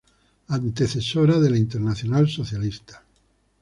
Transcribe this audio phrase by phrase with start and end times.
[0.47, 3.03] Antecesora de la Internacional Socialista.